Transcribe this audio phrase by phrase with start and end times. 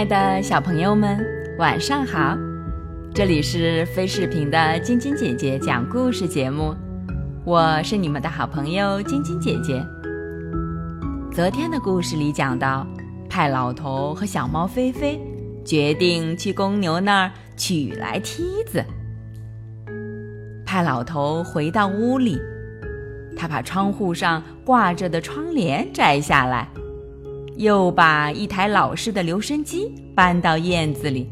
[0.00, 1.22] 亲爱的小朋友们，
[1.58, 2.34] 晚上好！
[3.14, 6.74] 这里是飞视频的晶晶姐姐讲故事节目，
[7.44, 9.84] 我是你们的好朋友晶晶姐姐。
[11.30, 12.86] 昨天的故事里讲到，
[13.28, 15.20] 派老头和小猫菲菲
[15.66, 18.82] 决定去公牛那儿取来梯子。
[20.64, 22.40] 派老头回到屋里，
[23.36, 26.66] 他把窗户上挂着的窗帘摘下来。
[27.60, 31.30] 又把一台老式的留声机搬到院子里，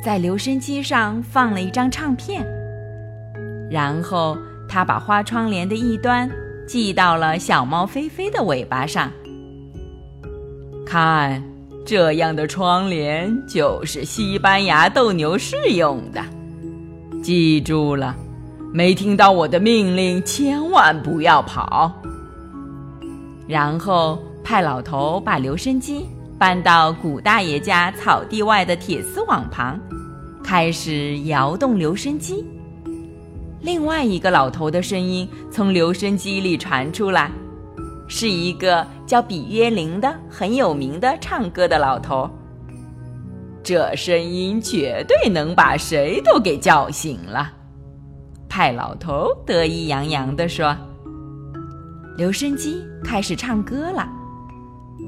[0.00, 2.46] 在留声机上放了一张唱片。
[3.68, 6.30] 然后他把花窗帘的一端
[6.68, 9.10] 系到了小猫菲菲的尾巴上。
[10.86, 11.42] 看，
[11.84, 16.22] 这样的窗帘就是西班牙斗牛士用的。
[17.24, 18.14] 记住了，
[18.72, 21.92] 没听到我的命令，千万不要跑。
[23.48, 24.16] 然后。
[24.44, 26.06] 派老头把留声机
[26.38, 29.80] 搬到古大爷家草地外的铁丝网旁，
[30.44, 32.44] 开始摇动留声机。
[33.62, 37.30] 另外一个老头的声音从留声机里传出来，
[38.06, 42.28] 是一个叫比约林的很有名的唱歌的老头。
[43.62, 47.50] 这声音绝对能把谁都给叫醒了。
[48.46, 50.76] 派老头得意洋洋地说
[52.18, 54.06] ：“留声机开始唱歌了。”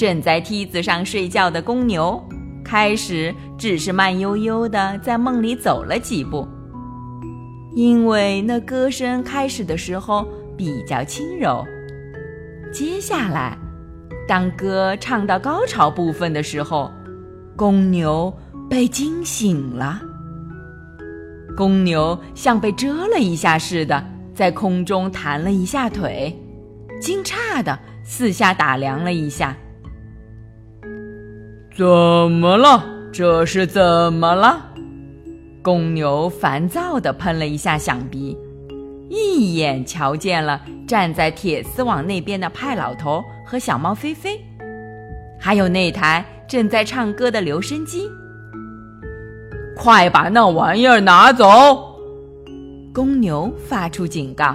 [0.00, 2.26] 正在梯子上睡觉的公牛，
[2.64, 6.48] 开始只是慢悠悠地在梦里走了几步，
[7.74, 10.26] 因为那歌声开始的时候
[10.56, 11.62] 比较轻柔。
[12.72, 13.58] 接下来，
[14.26, 16.90] 当歌唱到高潮部分的时候，
[17.54, 18.34] 公牛
[18.70, 20.00] 被惊醒了。
[21.54, 24.02] 公牛像被蛰了一下似的，
[24.34, 26.34] 在空中弹了一下腿，
[27.02, 29.54] 惊诧地四下打量了一下。
[31.80, 32.84] 怎么了？
[33.10, 34.66] 这是怎么了？
[35.62, 38.36] 公牛烦躁地喷了一下响鼻，
[39.08, 44.38] 一眼瞧见了站在铁丝网那边的派老头和小猫菲菲，
[45.40, 48.06] 还有那台正在唱歌的留声机。
[49.74, 51.96] 快把那玩意儿拿走！
[52.92, 54.54] 公牛发出警告，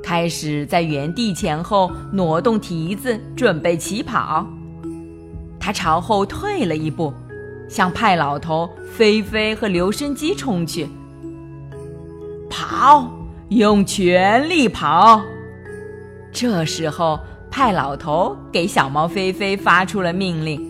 [0.00, 4.46] 开始在原地前后挪动蹄子，准备起跑。
[5.60, 7.12] 他朝后退了一步，
[7.68, 10.88] 向派老头、菲菲和留声机冲去。
[12.48, 13.08] 跑，
[13.50, 15.20] 用全力跑！
[16.32, 20.66] 这时候，派老头给小猫菲菲发出了命令。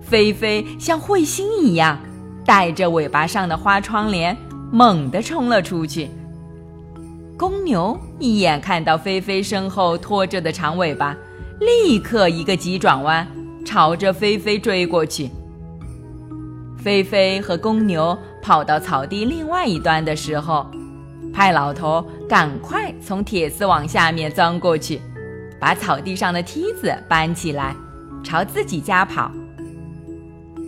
[0.00, 1.98] 菲菲像彗星一样，
[2.44, 4.36] 带着尾巴上的花窗帘，
[4.70, 6.10] 猛地冲了出去。
[7.38, 11.16] 公牛一眼看到菲菲身后拖着的长尾巴，
[11.60, 13.26] 立刻一个急转弯。
[13.64, 15.30] 朝着菲菲追过去。
[16.76, 20.66] 菲菲和公牛跑到草地另外一端的时候，
[21.32, 25.00] 派老头赶快从铁丝网下面钻过去，
[25.60, 27.74] 把草地上的梯子搬起来，
[28.24, 29.30] 朝自己家跑。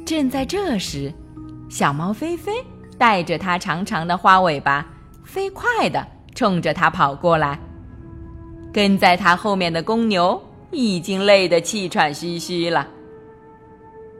[0.06, 1.12] 正在这时，
[1.68, 2.52] 小猫菲菲
[2.96, 4.86] 带着它长长的花尾巴，
[5.24, 7.58] 飞快地冲着它跑过来。
[8.72, 10.40] 跟在它后面的公牛。
[10.74, 12.86] 已经累得气喘吁吁了。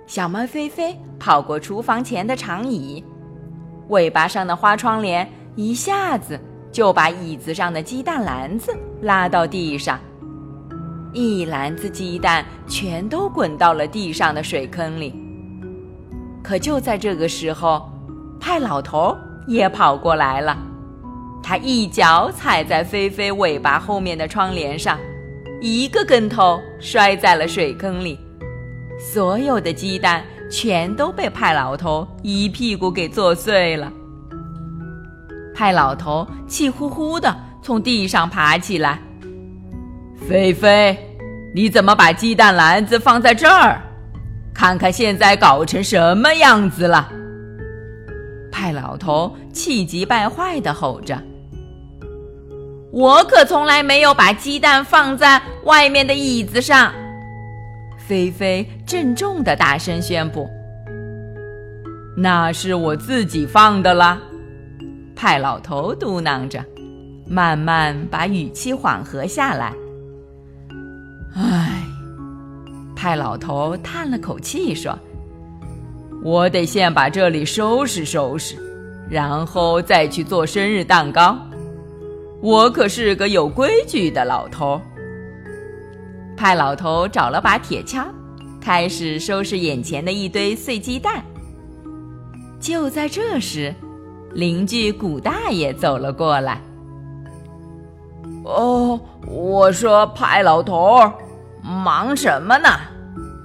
[0.06, 3.02] 小猫菲菲跑过厨房前的长椅，
[3.88, 6.38] 尾巴上的花窗帘一下子
[6.70, 9.98] 就把椅子上的鸡蛋篮子拉到地上，
[11.12, 15.14] 一篮子鸡蛋全都滚到了地上的水坑里。
[16.42, 17.90] 可就在这个时候，
[18.38, 20.56] 派老头也跑过来了，
[21.42, 24.98] 他一脚踩在菲菲尾巴后面的窗帘上。
[25.66, 28.20] 一个跟头摔在了水坑里，
[29.00, 33.90] 所有的鸡蛋全都被派老头一屁股给坐碎了。
[35.54, 39.00] 派老头气呼呼的从地上爬起来
[40.28, 40.94] ：“菲菲，
[41.54, 43.80] 你怎么把鸡蛋篮子放在这儿？
[44.52, 47.10] 看看现在搞成什么样子了！”
[48.52, 51.18] 派老头气急败坏的吼着。
[52.94, 56.92] 我可从来没有把鸡蛋放在外面的椅子上，
[57.98, 60.48] 菲菲郑重的大声宣布
[62.16, 64.22] ：“那是我自己放的啦。”
[65.16, 66.64] 派老头嘟囔着，
[67.26, 69.72] 慢慢把语气缓和下来。
[71.34, 71.82] 唉，
[72.94, 74.96] 派老头叹了口气说
[76.22, 78.54] ：“我得先把这里收拾收拾，
[79.10, 81.36] 然后再去做生日蛋糕。”
[82.44, 84.78] 我可是个有规矩的老头。
[86.36, 88.04] 派老头找了把铁锹，
[88.60, 91.24] 开始收拾眼前的一堆碎鸡蛋。
[92.60, 93.74] 就在这时，
[94.34, 96.60] 邻居古大爷走了过来。
[98.44, 101.00] 哦，我说派老头，
[101.62, 102.68] 忙什么呢？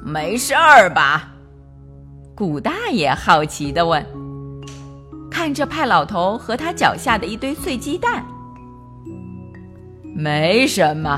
[0.03, 1.29] 没事儿吧？
[2.35, 4.05] 古大爷好奇地问。
[5.31, 8.25] 看着派老头和他脚下的一堆碎鸡蛋，
[10.21, 11.17] 没什么，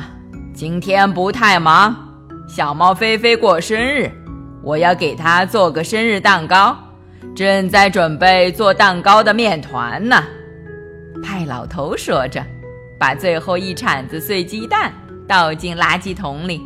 [0.54, 1.96] 今天不太忙。
[2.48, 4.12] 小猫菲菲过生日，
[4.62, 6.78] 我要给它做个生日蛋糕，
[7.36, 10.24] 正在准备做蛋糕的面团呢。
[11.24, 12.46] 派老头说着。
[13.00, 14.94] 把最后一铲子碎鸡蛋
[15.28, 16.62] 倒进垃圾桶里。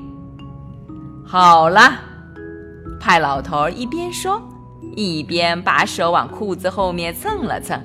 [1.25, 1.93] 好了，
[2.99, 4.43] 派老头一边说，
[4.97, 7.81] 一边把手往裤子后面蹭了蹭，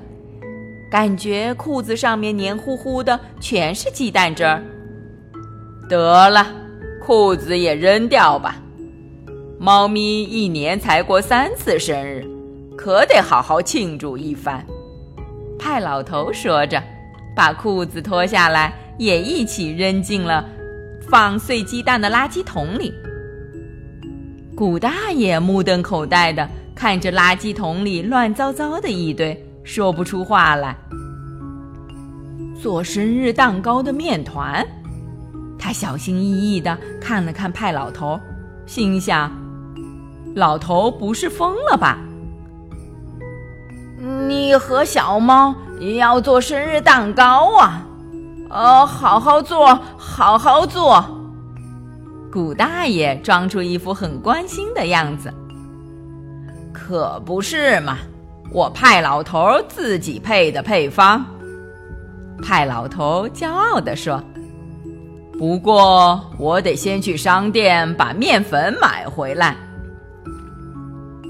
[0.91, 4.61] 感觉裤子上面黏糊糊的，全是鸡蛋汁儿。
[5.87, 6.45] 得了，
[7.01, 8.61] 裤子也扔掉吧。
[9.57, 12.27] 猫咪一年才过三次生日，
[12.77, 14.65] 可得好好庆祝一番。
[15.57, 16.83] 派老头说着。
[17.33, 20.45] 把裤子脱下来，也一起扔进了
[21.09, 22.93] 放碎鸡蛋的垃圾桶里。
[24.53, 30.75] 古大爷目瞪口呆的看着垃圾桶里乱糟糟的一堆，说不出话来。
[32.59, 34.65] 做生日蛋糕的面团，
[35.57, 38.19] 他小心翼翼的看了看派老头，
[38.65, 39.31] 心想：
[40.35, 41.97] 老头不是疯了吧？
[44.27, 45.55] 你和小猫。
[45.97, 47.83] 要做生日蛋糕啊！
[48.51, 51.03] 哦，好好做，好好做。
[52.31, 55.33] 古大爷装出一副很关心的样子。
[56.71, 57.97] 可不是嘛，
[58.51, 61.25] 我派老头自己配的配方。
[62.43, 64.21] 派老头骄傲地说
[65.39, 69.55] ：“不过我得先去商店把面粉买回来。”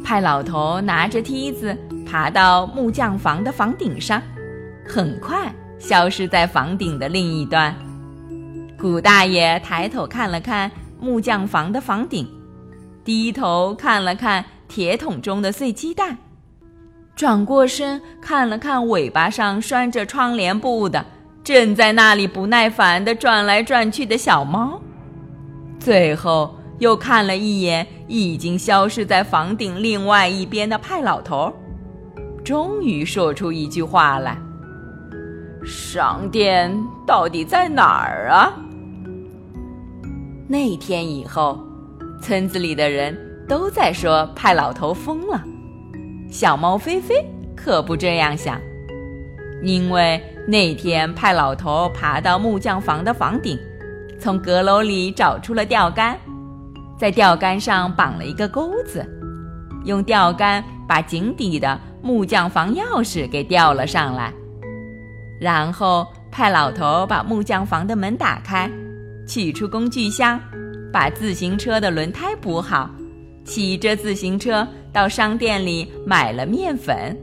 [0.04, 4.22] 派老头拿着梯子爬到木匠房的房顶上。
[4.88, 7.74] 很快消失在房顶的另一端。
[8.78, 10.70] 古大爷抬头看了看
[11.00, 12.28] 木匠房的房顶，
[13.06, 16.18] 低头看了看铁桶中的碎鸡蛋，
[17.22, 21.06] 转过身看了看尾巴上拴着窗帘布的、
[21.44, 24.82] 正在那里不耐烦地转来转去的小猫，
[25.80, 31.54] 最后又看了一眼已经消失在房顶另外一边的派老头，
[32.44, 34.36] 终于说出一句话来。
[35.64, 36.76] 商店
[37.06, 38.52] 到底在哪儿啊？
[40.48, 41.64] 那天以后，
[42.20, 43.16] 村子里的人
[43.48, 45.40] 都在说派老头疯了。
[46.32, 47.14] 小猫菲菲
[47.58, 48.58] 可不这样想，
[49.62, 53.60] 因为那天派老头爬到木匠房的房顶，
[54.18, 56.18] 从阁楼里找出了钓竿，
[56.98, 59.06] 在钓竿上绑了一个钩子，
[59.84, 64.34] 用钓竿把井底的木匠房钥匙给钓了上来。
[65.38, 68.72] 然后派老头把木匠房的门打开，
[69.28, 70.40] 取出工具箱，
[70.94, 72.90] 把自行车的轮胎补好，
[73.44, 77.18] 骑着自行车到商店里买了面粉。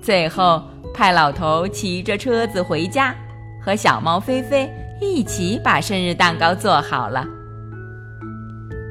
[0.00, 0.62] 最后
[0.94, 3.14] 派老头骑着车子回家，
[3.62, 7.26] 和小猫菲菲一起把生日蛋糕做好了。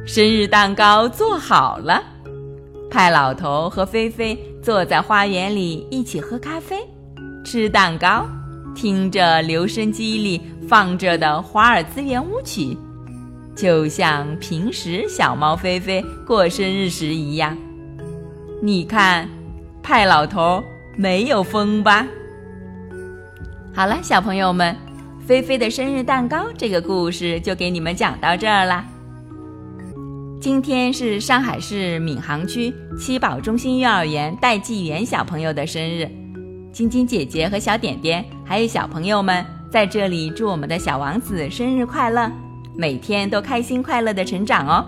[0.06, 2.04] 生日蛋糕做好了，
[2.92, 6.78] 派老头和菲菲坐在花园里一起喝咖啡。
[7.44, 8.26] 吃蛋糕，
[8.76, 12.78] 听着留声机里放着的华尔兹圆舞曲，
[13.56, 17.58] 就像平时小猫菲菲过生日时一样。
[18.62, 19.30] 你看，
[19.84, 20.64] 派老头
[20.96, 22.08] 没有疯吧？
[23.74, 24.76] 好了，小朋友们，
[25.28, 28.86] 菲菲的生日蛋糕这个故事就给你们讲到这儿啦。
[30.40, 36.10] 今天是上海市闵行区七宝中心幼儿园戴季元小朋友的生日。
[36.72, 42.32] 晶晶姐姐和小点点，还有小朋友们，在这里祝我们的小王子生日快乐，
[42.76, 44.88] 每天都开心快乐的成长哦！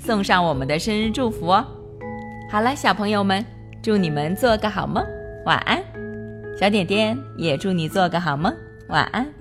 [0.00, 1.64] 送上我们的生日祝福哦。
[2.50, 3.44] 好了，小朋友们，
[3.82, 5.04] 祝你们做个好梦，
[5.44, 5.80] 晚安。
[6.58, 8.52] 小点点也祝你做个好梦，
[8.88, 9.39] 晚安。